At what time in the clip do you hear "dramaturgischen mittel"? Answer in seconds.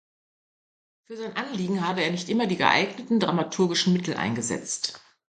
3.19-4.15